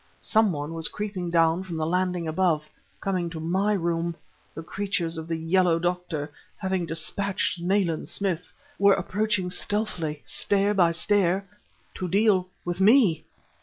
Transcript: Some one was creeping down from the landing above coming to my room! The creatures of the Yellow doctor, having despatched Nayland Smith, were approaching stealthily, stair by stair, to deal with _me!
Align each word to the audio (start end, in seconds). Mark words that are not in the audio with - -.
Some 0.19 0.51
one 0.51 0.73
was 0.73 0.87
creeping 0.87 1.29
down 1.29 1.61
from 1.61 1.77
the 1.77 1.85
landing 1.85 2.27
above 2.27 2.67
coming 2.99 3.29
to 3.29 3.39
my 3.39 3.73
room! 3.73 4.15
The 4.55 4.63
creatures 4.63 5.15
of 5.15 5.27
the 5.27 5.35
Yellow 5.35 5.77
doctor, 5.77 6.31
having 6.57 6.87
despatched 6.87 7.61
Nayland 7.61 8.09
Smith, 8.09 8.51
were 8.79 8.93
approaching 8.95 9.51
stealthily, 9.51 10.23
stair 10.25 10.73
by 10.73 10.89
stair, 10.89 11.47
to 11.93 12.07
deal 12.07 12.49
with 12.65 12.79
_me! 12.79 13.21